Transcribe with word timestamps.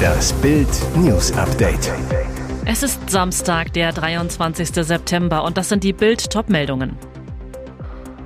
Das 0.00 0.32
Bild 0.34 0.68
News 0.96 1.32
Update. 1.32 1.92
Es 2.64 2.82
ist 2.82 3.10
Samstag, 3.10 3.72
der 3.72 3.92
23. 3.92 4.68
September 4.68 5.44
und 5.44 5.56
das 5.56 5.68
sind 5.68 5.84
die 5.84 5.92
Bild 5.92 6.30
Topmeldungen. 6.30 6.96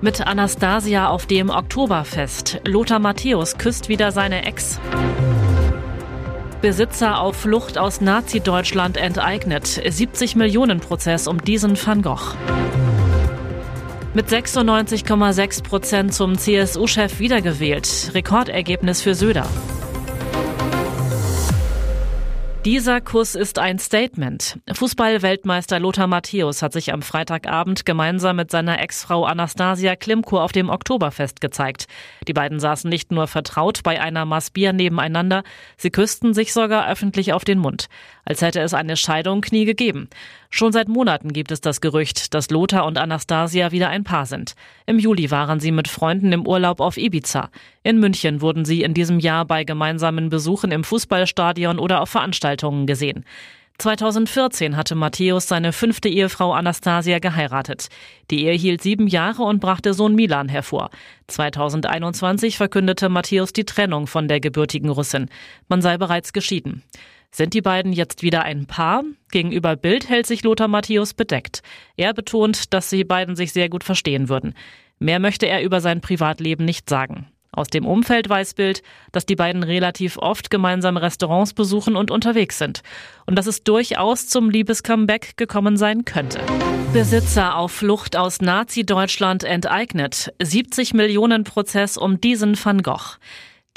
Mit 0.00 0.26
Anastasia 0.26 1.08
auf 1.08 1.26
dem 1.26 1.50
Oktoberfest. 1.50 2.60
Lothar 2.66 2.98
Matthäus 2.98 3.56
küsst 3.58 3.88
wieder 3.88 4.12
seine 4.12 4.44
Ex. 4.44 4.78
Besitzer 6.60 7.20
auf 7.20 7.36
Flucht 7.36 7.78
aus 7.78 8.00
Nazi-Deutschland 8.00 8.96
enteignet. 8.96 9.66
70 9.66 10.36
Millionen 10.36 10.80
Prozess 10.80 11.26
um 11.26 11.42
diesen 11.42 11.76
Van 11.76 12.02
Gogh. 12.02 12.34
Mit 14.14 14.28
96,6 14.28 15.62
Prozent 15.62 16.14
zum 16.14 16.38
CSU-Chef 16.38 17.18
wiedergewählt. 17.18 18.12
Rekordergebnis 18.14 19.02
für 19.02 19.14
Söder. 19.14 19.46
Dieser 22.64 23.02
Kuss 23.02 23.34
ist 23.34 23.58
ein 23.58 23.78
Statement. 23.78 24.58
Fußball-Weltmeister 24.72 25.78
Lothar 25.78 26.06
Matthäus 26.06 26.62
hat 26.62 26.72
sich 26.72 26.94
am 26.94 27.02
Freitagabend 27.02 27.84
gemeinsam 27.84 28.36
mit 28.36 28.50
seiner 28.50 28.80
Ex-Frau 28.80 29.26
Anastasia 29.26 29.96
Klimko 29.96 30.40
auf 30.40 30.52
dem 30.52 30.70
Oktoberfest 30.70 31.42
gezeigt. 31.42 31.88
Die 32.26 32.32
beiden 32.32 32.60
saßen 32.60 32.88
nicht 32.88 33.12
nur 33.12 33.26
vertraut 33.26 33.82
bei 33.82 34.00
einer 34.00 34.24
Maß 34.24 34.50
Bier 34.52 34.72
nebeneinander, 34.72 35.42
sie 35.76 35.90
küssten 35.90 36.32
sich 36.32 36.54
sogar 36.54 36.88
öffentlich 36.88 37.34
auf 37.34 37.44
den 37.44 37.58
Mund. 37.58 37.88
Als 38.24 38.40
hätte 38.40 38.60
es 38.60 38.72
eine 38.72 38.96
Scheidung 38.96 39.44
nie 39.50 39.66
gegeben. 39.66 40.08
Schon 40.56 40.70
seit 40.70 40.86
Monaten 40.86 41.32
gibt 41.32 41.50
es 41.50 41.60
das 41.60 41.80
Gerücht, 41.80 42.32
dass 42.32 42.48
Lothar 42.48 42.86
und 42.86 42.96
Anastasia 42.96 43.72
wieder 43.72 43.88
ein 43.88 44.04
Paar 44.04 44.24
sind. 44.24 44.54
Im 44.86 45.00
Juli 45.00 45.32
waren 45.32 45.58
sie 45.58 45.72
mit 45.72 45.88
Freunden 45.88 46.30
im 46.30 46.46
Urlaub 46.46 46.78
auf 46.78 46.96
Ibiza. 46.96 47.50
In 47.82 47.98
München 47.98 48.40
wurden 48.40 48.64
sie 48.64 48.82
in 48.84 48.94
diesem 48.94 49.18
Jahr 49.18 49.46
bei 49.46 49.64
gemeinsamen 49.64 50.28
Besuchen 50.28 50.70
im 50.70 50.84
Fußballstadion 50.84 51.80
oder 51.80 52.00
auf 52.00 52.10
Veranstaltungen 52.10 52.86
gesehen. 52.86 53.24
2014 53.78 54.76
hatte 54.76 54.94
Matthäus 54.94 55.48
seine 55.48 55.72
fünfte 55.72 56.08
Ehefrau 56.08 56.52
Anastasia 56.52 57.18
geheiratet. 57.18 57.88
Die 58.30 58.44
Ehe 58.44 58.52
hielt 58.52 58.80
sieben 58.80 59.08
Jahre 59.08 59.42
und 59.42 59.58
brachte 59.58 59.92
Sohn 59.92 60.14
Milan 60.14 60.48
hervor. 60.48 60.90
2021 61.26 62.56
verkündete 62.58 63.08
Matthäus 63.08 63.52
die 63.52 63.64
Trennung 63.64 64.06
von 64.06 64.28
der 64.28 64.38
gebürtigen 64.38 64.90
Russin. 64.90 65.30
Man 65.66 65.82
sei 65.82 65.98
bereits 65.98 66.32
geschieden. 66.32 66.84
Sind 67.34 67.52
die 67.52 67.62
beiden 67.62 67.92
jetzt 67.92 68.22
wieder 68.22 68.44
ein 68.44 68.66
Paar? 68.66 69.02
Gegenüber 69.32 69.74
Bild 69.74 70.08
hält 70.08 70.24
sich 70.24 70.44
Lothar 70.44 70.68
Matthäus 70.68 71.14
bedeckt. 71.14 71.62
Er 71.96 72.14
betont, 72.14 72.72
dass 72.72 72.90
sie 72.90 73.02
beiden 73.02 73.34
sich 73.34 73.52
sehr 73.52 73.68
gut 73.68 73.82
verstehen 73.82 74.28
würden. 74.28 74.54
Mehr 75.00 75.18
möchte 75.18 75.46
er 75.46 75.64
über 75.64 75.80
sein 75.80 76.00
Privatleben 76.00 76.64
nicht 76.64 76.88
sagen. 76.88 77.26
Aus 77.50 77.66
dem 77.66 77.86
Umfeld 77.86 78.28
weiß 78.28 78.54
Bild, 78.54 78.84
dass 79.10 79.26
die 79.26 79.34
beiden 79.34 79.64
relativ 79.64 80.16
oft 80.16 80.48
gemeinsam 80.48 80.96
Restaurants 80.96 81.54
besuchen 81.54 81.96
und 81.96 82.12
unterwegs 82.12 82.56
sind. 82.56 82.82
Und 83.26 83.36
dass 83.36 83.48
es 83.48 83.64
durchaus 83.64 84.28
zum 84.28 84.48
Liebescomeback 84.48 85.36
gekommen 85.36 85.76
sein 85.76 86.04
könnte. 86.04 86.38
Besitzer 86.92 87.56
auf 87.56 87.72
Flucht 87.72 88.14
aus 88.14 88.42
Nazi-Deutschland 88.42 89.42
enteignet. 89.42 90.32
70 90.40 90.94
Millionen 90.94 91.42
Prozess 91.42 91.96
um 91.96 92.20
diesen 92.20 92.56
Van 92.64 92.80
Gogh. 92.84 93.18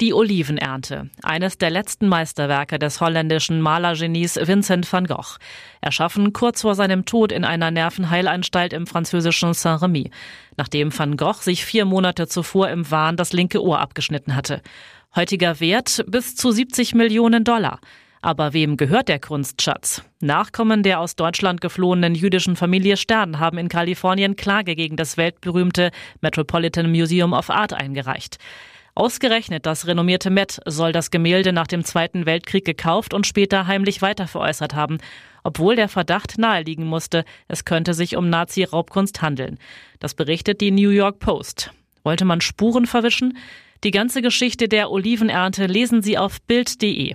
Die 0.00 0.14
Olivenernte, 0.14 1.10
eines 1.24 1.58
der 1.58 1.70
letzten 1.70 2.06
Meisterwerke 2.06 2.78
des 2.78 3.00
holländischen 3.00 3.60
Malergenies 3.60 4.36
Vincent 4.36 4.92
van 4.92 5.08
Gogh, 5.08 5.38
erschaffen 5.80 6.32
kurz 6.32 6.62
vor 6.62 6.76
seinem 6.76 7.04
Tod 7.04 7.32
in 7.32 7.44
einer 7.44 7.72
Nervenheilanstalt 7.72 8.72
im 8.72 8.86
französischen 8.86 9.54
Saint-Remy, 9.54 10.12
nachdem 10.56 10.96
van 10.96 11.16
Gogh 11.16 11.42
sich 11.42 11.64
vier 11.64 11.84
Monate 11.84 12.28
zuvor 12.28 12.68
im 12.68 12.88
Wahn 12.92 13.16
das 13.16 13.32
linke 13.32 13.60
Ohr 13.60 13.80
abgeschnitten 13.80 14.36
hatte. 14.36 14.62
Heutiger 15.16 15.58
Wert 15.58 16.04
bis 16.06 16.36
zu 16.36 16.52
70 16.52 16.94
Millionen 16.94 17.42
Dollar. 17.42 17.80
Aber 18.22 18.52
wem 18.52 18.76
gehört 18.76 19.08
der 19.08 19.18
Kunstschatz? 19.18 20.04
Nachkommen 20.20 20.84
der 20.84 21.00
aus 21.00 21.16
Deutschland 21.16 21.60
geflohenen 21.60 22.14
jüdischen 22.14 22.54
Familie 22.54 22.96
Stern 22.96 23.40
haben 23.40 23.58
in 23.58 23.68
Kalifornien 23.68 24.36
Klage 24.36 24.76
gegen 24.76 24.94
das 24.94 25.16
weltberühmte 25.16 25.90
Metropolitan 26.20 26.88
Museum 26.92 27.32
of 27.32 27.50
Art 27.50 27.72
eingereicht. 27.72 28.38
Ausgerechnet 28.98 29.64
das 29.64 29.86
renommierte 29.86 30.28
Met 30.28 30.58
soll 30.66 30.90
das 30.90 31.12
Gemälde 31.12 31.52
nach 31.52 31.68
dem 31.68 31.84
Zweiten 31.84 32.26
Weltkrieg 32.26 32.64
gekauft 32.64 33.14
und 33.14 33.28
später 33.28 33.68
heimlich 33.68 34.02
weiterveräußert 34.02 34.74
haben, 34.74 34.98
obwohl 35.44 35.76
der 35.76 35.88
Verdacht 35.88 36.36
naheliegen 36.36 36.84
musste, 36.84 37.24
es 37.46 37.64
könnte 37.64 37.94
sich 37.94 38.16
um 38.16 38.28
Nazi-Raubkunst 38.28 39.22
handeln. 39.22 39.58
Das 40.00 40.14
berichtet 40.14 40.60
die 40.60 40.72
New 40.72 40.90
York 40.90 41.20
Post. 41.20 41.70
Wollte 42.02 42.24
man 42.24 42.40
Spuren 42.40 42.86
verwischen? 42.86 43.38
Die 43.84 43.92
ganze 43.92 44.20
Geschichte 44.20 44.66
der 44.66 44.90
Olivenernte 44.90 45.66
lesen 45.66 46.02
Sie 46.02 46.18
auf 46.18 46.42
Bild.de. 46.42 47.14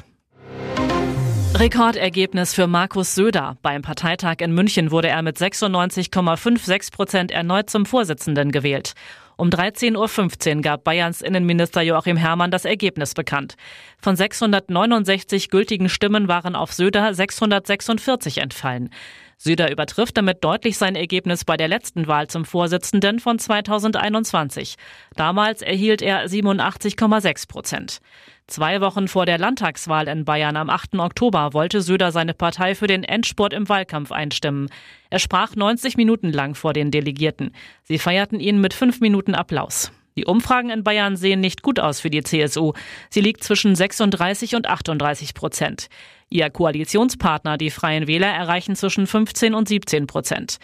Rekordergebnis 1.55 2.53
für 2.53 2.65
Markus 2.65 3.13
Söder. 3.13 3.57
Beim 3.61 3.81
Parteitag 3.81 4.37
in 4.39 4.53
München 4.53 4.89
wurde 4.89 5.09
er 5.09 5.21
mit 5.21 5.37
96,56 5.37 6.93
Prozent 6.93 7.31
erneut 7.31 7.69
zum 7.69 7.85
Vorsitzenden 7.85 8.53
gewählt. 8.53 8.93
Um 9.37 9.49
13.15 9.49 10.55
Uhr 10.55 10.61
gab 10.61 10.83
Bayerns 10.83 11.21
Innenminister 11.21 11.81
Joachim 11.81 12.17
Herrmann 12.17 12.51
das 12.51 12.65
Ergebnis 12.65 13.13
bekannt. 13.13 13.55
Von 13.99 14.15
669 14.15 15.49
gültigen 15.49 15.89
Stimmen 15.89 16.27
waren 16.27 16.55
auf 16.55 16.73
Söder 16.73 17.13
646 17.13 18.39
entfallen. 18.39 18.89
Söder 19.37 19.71
übertrifft 19.71 20.17
damit 20.17 20.43
deutlich 20.43 20.77
sein 20.77 20.95
Ergebnis 20.95 21.45
bei 21.45 21.57
der 21.57 21.67
letzten 21.67 22.07
Wahl 22.07 22.27
zum 22.27 22.45
Vorsitzenden 22.45 23.19
von 23.19 23.39
2021. 23.39 24.75
Damals 25.15 25.61
erhielt 25.61 26.01
er 26.01 26.25
87,6 26.25 27.47
Prozent. 27.47 27.99
Zwei 28.47 28.81
Wochen 28.81 29.07
vor 29.07 29.25
der 29.25 29.37
Landtagswahl 29.37 30.07
in 30.07 30.25
Bayern 30.25 30.57
am 30.57 30.69
8. 30.69 30.95
Oktober 30.95 31.53
wollte 31.53 31.81
Söder 31.81 32.11
seine 32.11 32.33
Partei 32.33 32.75
für 32.75 32.87
den 32.87 33.03
Endspurt 33.03 33.53
im 33.53 33.69
Wahlkampf 33.69 34.11
einstimmen. 34.11 34.69
Er 35.09 35.19
sprach 35.19 35.55
90 35.55 35.95
Minuten 35.95 36.31
lang 36.31 36.53
vor 36.53 36.73
den 36.73 36.91
Delegierten. 36.91 37.53
Sie 37.83 37.99
feierten 37.99 38.39
ihn 38.39 38.59
mit 38.59 38.73
fünf 38.73 38.99
Minuten 38.99 39.33
Applaus. 39.33 39.91
Die 40.17 40.25
Umfragen 40.25 40.69
in 40.69 40.83
Bayern 40.83 41.15
sehen 41.15 41.39
nicht 41.39 41.63
gut 41.63 41.79
aus 41.79 41.99
für 41.99 42.09
die 42.09 42.23
CSU. 42.23 42.73
Sie 43.09 43.21
liegt 43.21 43.43
zwischen 43.43 43.75
36 43.75 44.55
und 44.55 44.67
38 44.67 45.33
Prozent. 45.33 45.87
Ihr 46.29 46.49
Koalitionspartner, 46.49 47.57
die 47.57 47.71
Freien 47.71 48.07
Wähler, 48.07 48.27
erreichen 48.27 48.75
zwischen 48.75 49.07
15 49.07 49.53
und 49.53 49.67
17 49.67 50.07
Prozent. 50.07 50.57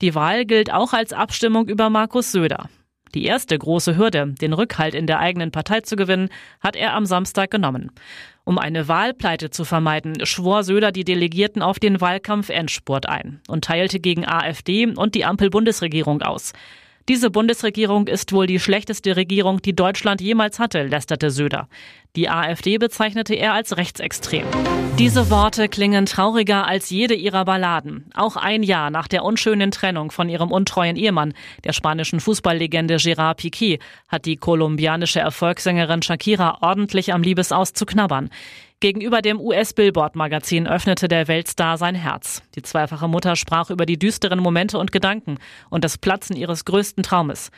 Die 0.00 0.14
Wahl 0.14 0.44
gilt 0.44 0.72
auch 0.72 0.92
als 0.92 1.12
Abstimmung 1.12 1.68
über 1.68 1.90
Markus 1.90 2.32
Söder. 2.32 2.68
Die 3.14 3.26
erste 3.26 3.58
große 3.58 3.96
Hürde, 3.96 4.34
den 4.40 4.54
Rückhalt 4.54 4.94
in 4.94 5.06
der 5.06 5.20
eigenen 5.20 5.50
Partei 5.50 5.82
zu 5.82 5.96
gewinnen, 5.96 6.30
hat 6.60 6.76
er 6.76 6.94
am 6.94 7.04
Samstag 7.04 7.50
genommen. 7.50 7.90
Um 8.44 8.58
eine 8.58 8.88
Wahlpleite 8.88 9.50
zu 9.50 9.64
vermeiden, 9.64 10.24
schwor 10.24 10.64
Söder 10.64 10.92
die 10.92 11.04
Delegierten 11.04 11.60
auf 11.60 11.78
den 11.78 12.00
Wahlkampf-Endspurt 12.00 13.08
ein 13.08 13.42
und 13.48 13.64
teilte 13.64 14.00
gegen 14.00 14.26
AfD 14.26 14.86
und 14.86 15.14
die 15.14 15.26
Ampel-Bundesregierung 15.26 16.22
aus. 16.22 16.52
Diese 17.08 17.30
Bundesregierung 17.30 18.06
ist 18.06 18.32
wohl 18.32 18.46
die 18.46 18.60
schlechteste 18.60 19.16
Regierung, 19.16 19.60
die 19.60 19.74
Deutschland 19.74 20.20
jemals 20.20 20.58
hatte, 20.58 20.84
lästerte 20.84 21.30
Söder. 21.30 21.68
Die 22.14 22.28
AfD 22.28 22.76
bezeichnete 22.76 23.34
er 23.34 23.54
als 23.54 23.78
rechtsextrem. 23.78 24.44
Diese 24.98 25.30
Worte 25.30 25.70
klingen 25.70 26.04
trauriger 26.04 26.66
als 26.66 26.90
jede 26.90 27.14
ihrer 27.14 27.46
Balladen. 27.46 28.04
Auch 28.14 28.36
ein 28.36 28.62
Jahr 28.62 28.90
nach 28.90 29.08
der 29.08 29.24
unschönen 29.24 29.70
Trennung 29.70 30.10
von 30.10 30.28
ihrem 30.28 30.52
untreuen 30.52 30.96
Ehemann, 30.96 31.32
der 31.64 31.72
spanischen 31.72 32.20
Fußballlegende 32.20 32.98
Gerard 32.98 33.40
Piqué, 33.40 33.80
hat 34.08 34.26
die 34.26 34.36
kolumbianische 34.36 35.20
Erfolgssängerin 35.20 36.02
Shakira 36.02 36.58
ordentlich 36.60 37.14
am 37.14 37.22
Liebesaus 37.22 37.72
zu 37.72 37.86
knabbern. 37.86 38.28
Gegenüber 38.80 39.22
dem 39.22 39.40
US-Billboard-Magazin 39.40 40.66
öffnete 40.66 41.08
der 41.08 41.28
Weltstar 41.28 41.78
sein 41.78 41.94
Herz. 41.94 42.42
Die 42.56 42.62
zweifache 42.62 43.08
Mutter 43.08 43.36
sprach 43.36 43.70
über 43.70 43.86
die 43.86 43.98
düsteren 43.98 44.40
Momente 44.40 44.76
und 44.76 44.92
Gedanken 44.92 45.38
und 45.70 45.82
das 45.82 45.96
Platzen 45.96 46.36
ihres 46.36 46.66
größten 46.66 47.04
Traumes. 47.04 47.50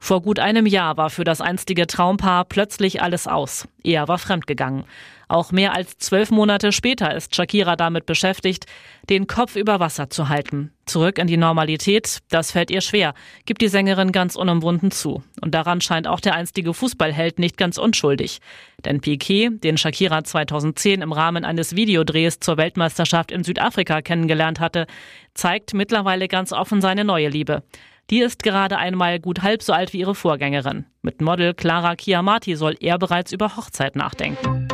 Vor 0.00 0.22
gut 0.22 0.38
einem 0.38 0.66
Jahr 0.66 0.96
war 0.96 1.10
für 1.10 1.24
das 1.24 1.40
einstige 1.40 1.86
Traumpaar 1.86 2.44
plötzlich 2.44 3.02
alles 3.02 3.26
aus. 3.26 3.66
Er 3.82 4.08
war 4.08 4.18
fremdgegangen. 4.18 4.84
Auch 5.30 5.52
mehr 5.52 5.74
als 5.74 5.98
zwölf 5.98 6.30
Monate 6.30 6.72
später 6.72 7.14
ist 7.14 7.36
Shakira 7.36 7.76
damit 7.76 8.06
beschäftigt, 8.06 8.64
den 9.10 9.26
Kopf 9.26 9.56
über 9.56 9.78
Wasser 9.78 10.08
zu 10.08 10.30
halten. 10.30 10.72
Zurück 10.86 11.18
in 11.18 11.26
die 11.26 11.36
Normalität, 11.36 12.20
das 12.30 12.52
fällt 12.52 12.70
ihr 12.70 12.80
schwer, 12.80 13.12
gibt 13.44 13.60
die 13.60 13.68
Sängerin 13.68 14.10
ganz 14.10 14.36
unumwunden 14.36 14.90
zu. 14.90 15.22
Und 15.42 15.54
daran 15.54 15.82
scheint 15.82 16.06
auch 16.06 16.20
der 16.20 16.34
einstige 16.34 16.72
Fußballheld 16.72 17.38
nicht 17.38 17.58
ganz 17.58 17.76
unschuldig. 17.76 18.38
Denn 18.86 19.02
Piquet, 19.02 19.50
den 19.62 19.76
Shakira 19.76 20.24
2010 20.24 21.02
im 21.02 21.12
Rahmen 21.12 21.44
eines 21.44 21.76
Videodrehs 21.76 22.40
zur 22.40 22.56
Weltmeisterschaft 22.56 23.30
in 23.30 23.44
Südafrika 23.44 24.00
kennengelernt 24.00 24.60
hatte, 24.60 24.86
zeigt 25.34 25.74
mittlerweile 25.74 26.28
ganz 26.28 26.52
offen 26.52 26.80
seine 26.80 27.04
neue 27.04 27.28
Liebe. 27.28 27.62
Die 28.10 28.20
ist 28.20 28.42
gerade 28.42 28.78
einmal 28.78 29.20
gut 29.20 29.42
halb 29.42 29.62
so 29.62 29.74
alt 29.74 29.92
wie 29.92 29.98
ihre 29.98 30.14
Vorgängerin. 30.14 30.86
Mit 31.02 31.20
Model 31.20 31.52
Clara 31.52 31.94
Chiamati 31.94 32.56
soll 32.56 32.74
er 32.80 32.98
bereits 32.98 33.32
über 33.32 33.54
Hochzeit 33.54 33.96
nachdenken. 33.96 34.66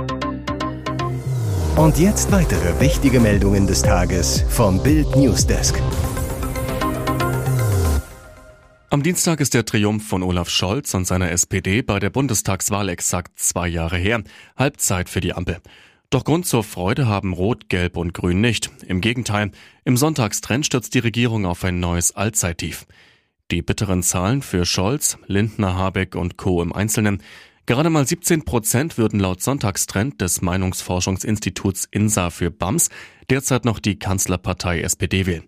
Und 1.74 1.98
jetzt 1.98 2.30
weitere 2.30 2.78
wichtige 2.78 3.18
Meldungen 3.18 3.66
des 3.66 3.82
Tages 3.82 4.44
vom 4.48 4.80
Bild 4.80 5.16
Newsdesk. 5.16 5.82
Am 8.90 9.02
Dienstag 9.02 9.40
ist 9.40 9.54
der 9.54 9.64
Triumph 9.64 10.06
von 10.06 10.22
Olaf 10.22 10.48
Scholz 10.48 10.94
und 10.94 11.04
seiner 11.04 11.32
SPD 11.32 11.82
bei 11.82 11.98
der 11.98 12.10
Bundestagswahl 12.10 12.88
exakt 12.88 13.40
zwei 13.40 13.66
Jahre 13.66 13.96
her. 13.96 14.22
Halbzeit 14.56 15.08
für 15.08 15.20
die 15.20 15.32
Ampel. 15.32 15.58
Doch 16.10 16.22
Grund 16.22 16.46
zur 16.46 16.62
Freude 16.62 17.08
haben 17.08 17.32
Rot, 17.32 17.68
Gelb 17.68 17.96
und 17.96 18.14
Grün 18.14 18.40
nicht. 18.40 18.70
Im 18.86 19.00
Gegenteil, 19.00 19.50
im 19.84 19.96
Sonntagstrend 19.96 20.64
stürzt 20.64 20.94
die 20.94 21.00
Regierung 21.00 21.46
auf 21.46 21.64
ein 21.64 21.80
neues 21.80 22.14
Allzeittief. 22.14 22.86
Die 23.50 23.60
bitteren 23.60 24.02
Zahlen 24.02 24.40
für 24.40 24.64
Scholz, 24.64 25.18
Lindner, 25.26 25.76
Habeck 25.76 26.14
und 26.14 26.38
Co. 26.38 26.62
im 26.62 26.72
Einzelnen. 26.72 27.22
Gerade 27.66 27.90
mal 27.90 28.06
17 28.06 28.44
Prozent 28.44 28.96
würden 28.96 29.20
laut 29.20 29.42
Sonntagstrend 29.42 30.20
des 30.20 30.40
Meinungsforschungsinstituts 30.40 31.86
INSA 31.90 32.30
für 32.30 32.50
BAMS 32.50 32.88
derzeit 33.28 33.66
noch 33.66 33.78
die 33.78 33.98
Kanzlerpartei 33.98 34.80
SPD 34.80 35.26
wählen. 35.26 35.44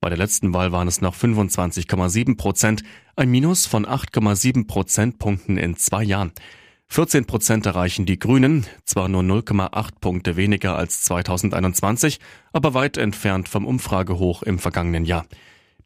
Bei 0.00 0.08
der 0.08 0.18
letzten 0.18 0.54
Wahl 0.54 0.72
waren 0.72 0.88
es 0.88 1.00
noch 1.00 1.14
25,7 1.14 2.36
Prozent, 2.36 2.82
ein 3.16 3.30
Minus 3.30 3.66
von 3.66 3.84
8,7 3.84 4.66
Prozentpunkten 4.66 5.58
in 5.58 5.76
zwei 5.76 6.04
Jahren. 6.04 6.32
14 6.88 7.26
Prozent 7.26 7.66
erreichen 7.66 8.06
die 8.06 8.18
Grünen, 8.18 8.66
zwar 8.84 9.08
nur 9.08 9.22
0,8 9.22 9.90
Punkte 10.00 10.36
weniger 10.36 10.76
als 10.76 11.02
2021, 11.02 12.20
aber 12.52 12.74
weit 12.74 12.96
entfernt 12.96 13.48
vom 13.48 13.66
Umfragehoch 13.66 14.42
im 14.42 14.58
vergangenen 14.58 15.04
Jahr. 15.04 15.26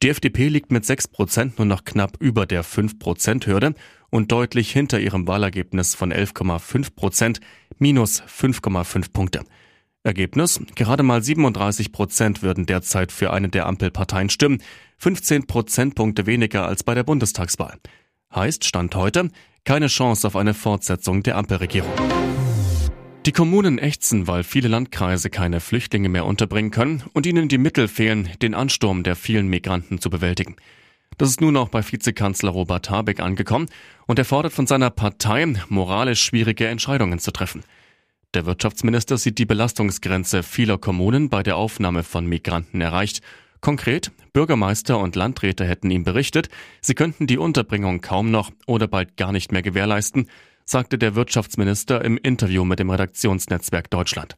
Die 0.02 0.08
FDP 0.08 0.49
liegt 0.49 0.73
mit 0.73 0.87
6 0.87 1.08
Prozent 1.08 1.58
nur 1.58 1.67
noch 1.67 1.85
knapp 1.85 2.17
über 2.20 2.47
der 2.47 2.64
5-Prozent-Hürde 2.64 3.75
und 4.08 4.32
deutlich 4.32 4.73
hinter 4.73 4.99
ihrem 4.99 5.29
Wahlergebnis 5.29 5.94
von 5.94 6.11
11,5 6.11 6.94
Prozent, 6.94 7.41
minus 7.79 8.23
5,5 8.23 9.12
Punkte. 9.12 9.44
Ergebnis, 10.02 10.58
gerade 10.75 11.02
mal 11.02 11.23
37 11.23 11.93
Prozent 11.93 12.43
würden 12.43 12.64
derzeit 12.64 13.12
für 13.12 13.31
eine 13.31 13.50
der 13.50 13.67
Ampelparteien 13.67 14.31
stimmen, 14.31 14.62
15 14.97 15.47
Prozentpunkte 15.47 16.25
weniger 16.25 16.67
als 16.67 16.82
bei 16.82 16.94
der 16.94 17.05
Bundestagswahl. 17.05 17.79
Heißt, 18.35 18.64
Stand 18.64 18.94
heute, 18.94 19.29
keine 19.64 19.88
Chance 19.88 20.26
auf 20.26 20.37
eine 20.37 20.55
Fortsetzung 20.55 21.23
der 21.23 21.37
Ampelregierung. 21.37 21.93
Die 23.26 23.32
Kommunen 23.32 23.78
ächzen, 23.78 24.26
weil 24.26 24.43
viele 24.44 24.69
Landkreise 24.69 25.28
keine 25.28 25.61
Flüchtlinge 25.61 26.08
mehr 26.08 26.25
unterbringen 26.25 26.70
können 26.70 27.02
und 27.12 27.26
ihnen 27.26 27.49
die 27.49 27.58
Mittel 27.58 27.87
fehlen, 27.87 28.31
den 28.40 28.55
Ansturm 28.55 29.02
der 29.02 29.14
vielen 29.14 29.46
Migranten 29.49 30.00
zu 30.00 30.08
bewältigen. 30.08 30.56
Das 31.19 31.28
ist 31.28 31.43
nun 31.43 31.58
auch 31.58 31.69
bei 31.69 31.82
Vizekanzler 31.82 32.50
Robert 32.50 32.88
Habeck 32.88 33.20
angekommen 33.20 33.69
und 34.06 34.19
er 34.19 34.25
fordert 34.25 34.55
von 34.55 34.67
seiner 34.67 34.88
Partei, 34.88 35.44
moralisch 35.69 36.22
schwierige 36.22 36.67
Entscheidungen 36.69 37.19
zu 37.19 37.31
treffen. 37.31 37.62
Der 38.32 38.46
Wirtschaftsminister 38.46 39.19
sieht 39.19 39.37
die 39.37 39.44
Belastungsgrenze 39.44 40.43
vieler 40.43 40.78
Kommunen 40.78 41.28
bei 41.28 41.43
der 41.43 41.58
Aufnahme 41.58 42.05
von 42.05 42.25
Migranten 42.25 42.81
erreicht. 42.81 43.20
Konkret, 43.61 44.12
Bürgermeister 44.32 44.99
und 44.99 45.14
Landräte 45.14 45.66
hätten 45.66 45.90
ihm 45.90 46.05
berichtet, 46.05 46.49
sie 46.81 46.94
könnten 46.94 47.26
die 47.26 47.37
Unterbringung 47.37 48.00
kaum 48.00 48.31
noch 48.31 48.50
oder 48.66 48.88
bald 48.88 49.19
gar 49.19 49.32
nicht 49.32 49.52
mehr 49.52 49.61
gewährleisten, 49.61 50.26
sagte 50.70 50.99
der 50.99 51.17
Wirtschaftsminister 51.17 52.05
im 52.05 52.17
Interview 52.17 52.64
mit 52.64 52.78
dem 52.78 52.90
Redaktionsnetzwerk 52.90 53.90
Deutschland. 53.90 54.37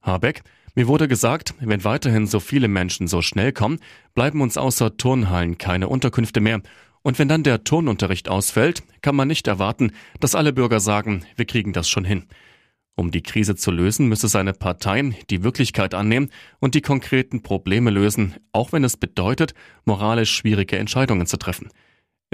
Habeck, 0.00 0.42
mir 0.74 0.88
wurde 0.88 1.08
gesagt, 1.08 1.54
wenn 1.60 1.84
weiterhin 1.84 2.26
so 2.26 2.40
viele 2.40 2.68
Menschen 2.68 3.06
so 3.06 3.20
schnell 3.20 3.52
kommen, 3.52 3.78
bleiben 4.14 4.40
uns 4.40 4.56
außer 4.56 4.96
Turnhallen 4.96 5.58
keine 5.58 5.88
Unterkünfte 5.88 6.40
mehr. 6.40 6.62
Und 7.02 7.18
wenn 7.18 7.28
dann 7.28 7.42
der 7.42 7.64
Turnunterricht 7.64 8.30
ausfällt, 8.30 8.82
kann 9.02 9.14
man 9.14 9.28
nicht 9.28 9.46
erwarten, 9.46 9.92
dass 10.20 10.34
alle 10.34 10.54
Bürger 10.54 10.80
sagen, 10.80 11.26
wir 11.36 11.44
kriegen 11.44 11.74
das 11.74 11.86
schon 11.86 12.06
hin. 12.06 12.24
Um 12.96 13.10
die 13.10 13.22
Krise 13.22 13.54
zu 13.54 13.70
lösen, 13.70 14.08
müsse 14.08 14.28
seine 14.28 14.54
Partei 14.54 15.14
die 15.28 15.42
Wirklichkeit 15.42 15.92
annehmen 15.92 16.30
und 16.60 16.74
die 16.74 16.80
konkreten 16.80 17.42
Probleme 17.42 17.90
lösen, 17.90 18.36
auch 18.52 18.72
wenn 18.72 18.84
es 18.84 18.96
bedeutet, 18.96 19.52
moralisch 19.84 20.34
schwierige 20.34 20.78
Entscheidungen 20.78 21.26
zu 21.26 21.36
treffen. 21.36 21.68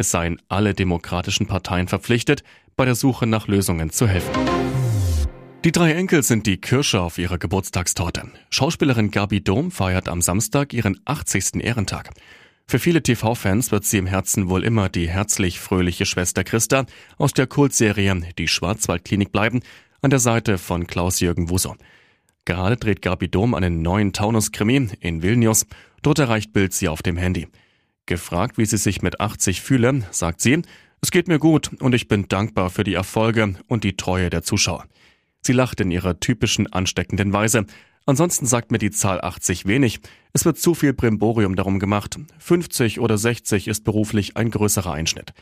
Es 0.00 0.12
seien 0.12 0.40
alle 0.48 0.72
demokratischen 0.72 1.46
Parteien 1.46 1.86
verpflichtet, 1.86 2.42
bei 2.74 2.86
der 2.86 2.94
Suche 2.94 3.26
nach 3.26 3.48
Lösungen 3.48 3.90
zu 3.90 4.08
helfen. 4.08 4.32
Die 5.62 5.72
drei 5.72 5.92
Enkel 5.92 6.22
sind 6.22 6.46
die 6.46 6.56
Kirsche 6.56 7.02
auf 7.02 7.18
ihrer 7.18 7.36
Geburtstagstorte. 7.36 8.22
Schauspielerin 8.48 9.10
Gabi 9.10 9.44
Dom 9.44 9.70
feiert 9.70 10.08
am 10.08 10.22
Samstag 10.22 10.72
ihren 10.72 10.98
80. 11.04 11.62
Ehrentag. 11.62 12.08
Für 12.66 12.78
viele 12.78 13.02
TV-Fans 13.02 13.72
wird 13.72 13.84
sie 13.84 13.98
im 13.98 14.06
Herzen 14.06 14.48
wohl 14.48 14.64
immer 14.64 14.88
die 14.88 15.06
herzlich 15.06 15.60
fröhliche 15.60 16.06
Schwester 16.06 16.44
Christa 16.44 16.86
aus 17.18 17.34
der 17.34 17.46
Kultserie 17.46 18.22
Die 18.38 18.48
Schwarzwaldklinik 18.48 19.32
bleiben, 19.32 19.60
an 20.00 20.08
der 20.08 20.18
Seite 20.18 20.56
von 20.56 20.86
Klaus-Jürgen 20.86 21.50
Wuso. 21.50 21.76
Gerade 22.46 22.78
dreht 22.78 23.02
Gabi 23.02 23.28
Dom 23.28 23.52
einen 23.52 23.82
neuen 23.82 24.14
Taunus-Krimi 24.14 24.92
in 25.00 25.22
Vilnius. 25.22 25.66
Dort 26.00 26.20
erreicht 26.20 26.54
Bild 26.54 26.72
sie 26.72 26.88
auf 26.88 27.02
dem 27.02 27.18
Handy. 27.18 27.48
Gefragt, 28.10 28.58
wie 28.58 28.66
sie 28.66 28.76
sich 28.76 29.02
mit 29.02 29.20
80 29.20 29.60
fühle, 29.60 30.02
sagt 30.10 30.40
sie, 30.40 30.62
es 31.00 31.12
geht 31.12 31.28
mir 31.28 31.38
gut 31.38 31.70
und 31.78 31.94
ich 31.94 32.08
bin 32.08 32.26
dankbar 32.26 32.68
für 32.68 32.82
die 32.82 32.94
Erfolge 32.94 33.54
und 33.68 33.84
die 33.84 33.96
Treue 33.96 34.30
der 34.30 34.42
Zuschauer. 34.42 34.86
Sie 35.42 35.52
lacht 35.52 35.80
in 35.80 35.92
ihrer 35.92 36.18
typischen 36.18 36.66
ansteckenden 36.72 37.32
Weise. 37.32 37.66
Ansonsten 38.06 38.46
sagt 38.46 38.72
mir 38.72 38.78
die 38.78 38.90
Zahl 38.90 39.20
80 39.20 39.66
wenig. 39.66 40.00
Es 40.32 40.44
wird 40.44 40.58
zu 40.58 40.74
viel 40.74 40.92
Brimborium 40.92 41.54
darum 41.54 41.78
gemacht. 41.78 42.18
50 42.40 42.98
oder 42.98 43.16
60 43.16 43.68
ist 43.68 43.84
beruflich 43.84 44.36
ein 44.36 44.50
größerer 44.50 44.92
Einschnitt. 44.92 45.32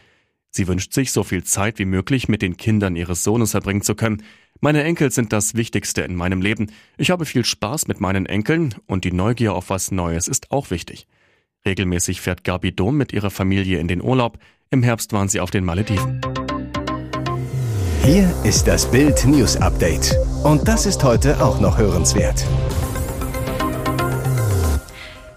Sie 0.51 0.69
wünscht 0.69 0.93
sich, 0.93 1.11
so 1.11 1.25
viel 1.25 1.45
Zeit 1.45 1.79
wie 1.79 1.87
möglich 1.87 2.29
mit 2.29 2.43
den 2.43 2.59
Kindern 2.59 2.97
ihres 2.97 3.25
Sohnes 3.25 3.53
verbringen 3.53 3.81
zu 3.81 3.95
können. 3.95 4.23
Meine 4.61 4.85
Enkel 4.85 5.11
sind 5.11 5.33
das 5.33 5.55
Wichtigste 5.55 6.03
in 6.03 6.15
meinem 6.15 6.43
Leben. 6.43 6.71
Ich 6.99 7.11
habe 7.11 7.25
viel 7.25 7.47
Spaß 7.47 7.89
mit 7.89 8.03
meinen 8.03 8.27
Enkeln 8.27 8.75
und 8.87 9.05
die 9.05 9.13
Neugier 9.13 9.55
auf 9.55 9.71
was 9.71 9.91
Neues 9.91 10.29
ist 10.29 10.51
auch 10.51 10.71
wichtig. 10.71 11.07
Regelmäßig 11.67 12.21
fährt 12.21 12.45
Gabi 12.45 12.75
Dom 12.75 12.97
mit 12.97 13.13
ihrer 13.13 13.31
Familie 13.31 13.79
in 13.79 13.89
den 13.89 14.03
Urlaub. 14.03 14.39
Im 14.71 14.83
Herbst 14.83 15.13
waren 15.13 15.29
sie 15.29 15.41
auf 15.41 15.51
den 15.51 15.65
Malediven. 15.65 16.21
Hier 18.05 18.33
ist 18.45 18.67
das 18.67 18.91
Bild 18.91 19.27
News 19.27 19.57
Update. 19.57 20.17
Und 20.45 20.67
das 20.67 20.87
ist 20.87 21.05
heute 21.05 21.43
auch 21.45 21.61
noch 21.61 21.77
hörenswert. 21.77 22.45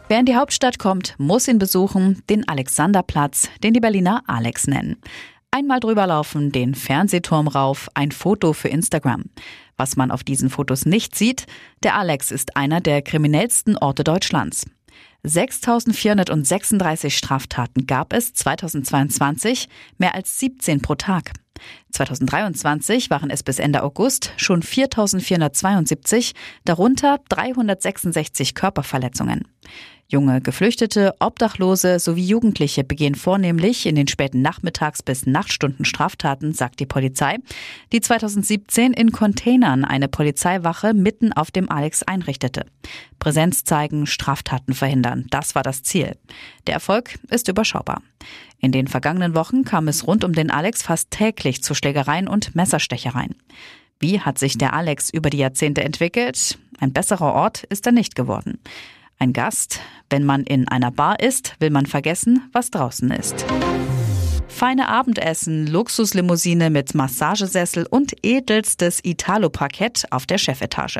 Wer 0.07 0.19
in 0.19 0.25
die 0.25 0.35
Hauptstadt 0.35 0.77
kommt, 0.77 1.15
muss 1.18 1.47
ihn 1.47 1.57
besuchen, 1.57 2.21
den 2.29 2.47
Alexanderplatz, 2.47 3.50
den 3.63 3.74
die 3.74 3.79
Berliner 3.79 4.24
Alex 4.27 4.67
nennen. 4.67 4.97
Einmal 5.51 5.79
drüber 5.81 6.07
laufen, 6.07 6.51
den 6.51 6.75
Fernsehturm 6.75 7.47
rauf, 7.47 7.89
ein 7.94 8.12
Foto 8.12 8.53
für 8.53 8.69
Instagram. 8.69 9.25
Was 9.75 9.97
man 9.97 10.12
auf 10.12 10.24
diesen 10.24 10.50
Fotos 10.50 10.85
nicht 10.85 11.15
sieht, 11.15 11.45
der 11.83 11.95
Alex 11.95 12.31
ist 12.31 12.56
einer 12.56 12.79
der 12.79 13.01
kriminellsten 13.01 13.77
Orte 13.77 14.03
Deutschlands. 14.03 14.65
6.436 15.25 17.12
Straftaten 17.12 17.85
gab 17.85 18.13
es 18.13 18.33
2022, 18.33 19.69
mehr 19.97 20.15
als 20.15 20.39
17 20.39 20.81
pro 20.81 20.95
Tag. 20.95 21.33
2023 21.91 23.09
waren 23.09 23.29
es 23.29 23.44
bis 23.44 23.59
Ende 23.59 23.83
August 23.83 24.33
schon 24.38 24.63
4.472, 24.63 26.33
darunter 26.65 27.19
366 27.29 28.55
Körperverletzungen. 28.55 29.48
Junge 30.12 30.41
Geflüchtete, 30.41 31.15
Obdachlose 31.20 31.98
sowie 31.98 32.25
Jugendliche 32.25 32.84
begehen 32.84 33.15
vornehmlich 33.15 33.86
in 33.86 33.96
den 33.96 34.10
späten 34.10 34.41
Nachmittags- 34.41 35.01
bis 35.01 35.25
Nachtstunden 35.25 35.86
Straftaten, 35.86 36.51
sagt 36.51 36.82
die 36.82 36.86
Polizei, 36.86 37.38
die 37.94 38.01
2017 38.01 38.91
in 38.91 39.13
Containern 39.13 39.86
eine 39.86 40.10
Polizeiwache 40.10 40.94
mitten 40.94 41.32
auf 41.32 41.50
dem 41.50 41.72
Alex 41.72 42.03
einrichtete. 42.03 42.65
Präsenz 43.20 43.63
zeigen, 43.63 44.06
Straftaten 44.06 44.74
verhindern, 44.74 45.27
das 45.30 45.56
war 45.56 45.63
das 45.63 45.82
Ziel. 45.82 46.18
Der 46.68 46.74
Erfolg 46.74 47.18
ist 47.30 47.48
überschaubar. 47.48 48.01
In 48.60 48.74
den 48.74 48.88
vergangenen 48.88 49.34
Wochen 49.34 49.63
kam 49.63 49.88
es 49.88 50.06
rund 50.06 50.25
um 50.25 50.34
den 50.34 50.51
Alex 50.51 50.84
fast 50.84 51.12
täglich 51.12 51.63
zu 51.63 51.74
Schlägereien 51.74 52.27
und 52.27 52.53
Messerstechereien. 52.53 53.36
Wie 54.01 54.20
hat 54.20 54.39
sich 54.39 54.58
der 54.58 54.74
Alex 54.74 55.10
über 55.10 55.30
die 55.30 55.38
Jahrzehnte 55.38 55.86
entwickelt? 55.86 56.60
Ein 56.80 56.91
besserer 56.91 57.34
Ort 57.34 57.63
ist 57.63 57.86
er 57.86 57.94
nicht 57.94 58.15
geworden. 58.15 58.60
Ein 59.22 59.34
Gast, 59.34 59.82
wenn 60.10 60.24
man 60.24 60.42
in 60.46 60.68
einer 60.68 60.90
Bar 60.90 61.20
ist, 61.20 61.56
will 61.60 61.70
man 61.70 61.86
vergessen, 61.86 62.50
was 62.54 62.72
draußen 62.72 63.12
ist. 63.12 63.46
Feine 64.62 64.89
Abendessen, 64.89 65.65
Luxuslimousine 65.65 66.70
mit 66.70 66.94
Massagesessel 66.94 67.88
und 67.89 68.13
edelstes 68.22 69.00
Italo-Parkett 69.03 70.06
auf 70.12 70.27
der 70.27 70.38
Chefetage. 70.38 71.00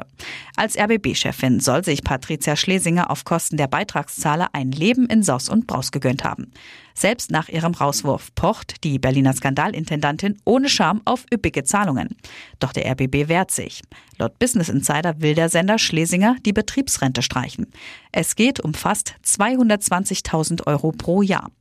Als 0.56 0.76
RBB-Chefin 0.76 1.60
soll 1.60 1.86
sich 1.86 2.04
Patricia 2.04 2.56
Schlesinger 2.56 3.12
auf 3.12 3.24
Kosten 3.24 3.58
der 3.58 3.68
Beitragszahler 3.68 4.50
ein 4.54 4.72
Leben 4.72 5.06
in 5.06 5.22
Saus 5.22 5.48
und 5.48 5.68
Braus 5.68 5.92
gegönnt 5.92 6.24
haben. 6.24 6.52
Selbst 6.96 7.30
nach 7.30 7.50
ihrem 7.50 7.76
Rauswurf 7.76 8.34
pocht 8.34 8.84
die 8.84 8.98
Berliner 8.98 9.34
Skandalintendantin 9.34 10.40
ohne 10.44 10.68
Scham 10.68 11.04
auf 11.06 11.26
üppige 11.32 11.64
Zahlungen. 11.64 12.18
Doch 12.60 12.74
der 12.74 12.92
RBB 12.92 13.28
wehrt 13.28 13.52
sich. 13.52 13.84
Laut 14.18 14.40
Business 14.40 14.70
Insider 14.70 15.22
will 15.22 15.36
der 15.36 15.50
Sender 15.50 15.78
Schlesinger 15.78 16.36
die 16.48 16.54
Betriebsrente 16.54 17.22
streichen. 17.22 17.68
Es 18.12 18.36
geht 18.36 18.60
um 18.60 18.74
fast 18.74 19.14
220.000 19.24 20.66
Euro 20.66 20.92
pro 20.94 21.22
Jahr. 21.22 21.52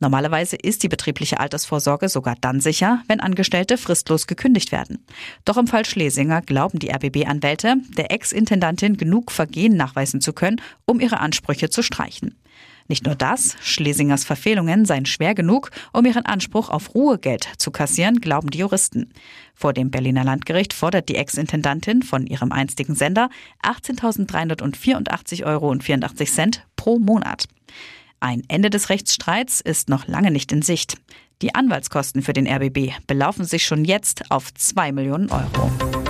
Normalerweise 0.00 0.56
ist 0.56 0.82
die 0.82 0.88
betriebliche 0.88 1.40
Altersvorsorge 1.40 2.08
sogar 2.08 2.36
dann 2.40 2.60
sicher, 2.60 3.02
wenn 3.08 3.20
Angestellte 3.20 3.76
fristlos 3.78 4.26
gekündigt 4.26 4.70
werden. 4.70 5.04
Doch 5.44 5.56
im 5.56 5.66
Fall 5.66 5.84
Schlesinger 5.84 6.40
glauben 6.42 6.78
die 6.78 6.90
RBB-Anwälte, 6.90 7.76
der 7.96 8.12
Ex-Intendantin 8.12 8.96
genug 8.96 9.32
Vergehen 9.32 9.76
nachweisen 9.76 10.20
zu 10.20 10.32
können, 10.32 10.60
um 10.84 11.00
ihre 11.00 11.18
Ansprüche 11.18 11.68
zu 11.68 11.82
streichen. 11.82 12.36
Nicht 12.90 13.04
nur 13.04 13.14
das, 13.14 13.56
Schlesingers 13.60 14.24
Verfehlungen 14.24 14.86
seien 14.86 15.04
schwer 15.04 15.34
genug, 15.34 15.70
um 15.92 16.06
ihren 16.06 16.24
Anspruch 16.24 16.70
auf 16.70 16.94
Ruhegeld 16.94 17.46
zu 17.58 17.70
kassieren, 17.70 18.20
glauben 18.20 18.48
die 18.50 18.58
Juristen. 18.58 19.12
Vor 19.54 19.74
dem 19.74 19.90
Berliner 19.90 20.24
Landgericht 20.24 20.72
fordert 20.72 21.10
die 21.10 21.16
Ex-Intendantin 21.16 22.02
von 22.02 22.26
ihrem 22.26 22.50
einstigen 22.50 22.94
Sender 22.94 23.28
18.384,84 23.62 25.44
Euro 25.44 25.76
pro 26.76 26.98
Monat. 26.98 27.44
Ein 28.20 28.42
Ende 28.48 28.68
des 28.68 28.88
Rechtsstreits 28.88 29.60
ist 29.60 29.88
noch 29.88 30.08
lange 30.08 30.30
nicht 30.30 30.50
in 30.50 30.62
Sicht. 30.62 30.96
Die 31.40 31.54
Anwaltskosten 31.54 32.22
für 32.22 32.32
den 32.32 32.48
RBB 32.48 32.92
belaufen 33.06 33.44
sich 33.44 33.64
schon 33.64 33.84
jetzt 33.84 34.30
auf 34.30 34.52
2 34.52 34.90
Millionen 34.90 35.30
Euro. 35.30 36.07